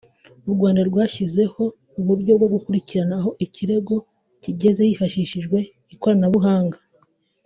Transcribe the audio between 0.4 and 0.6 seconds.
u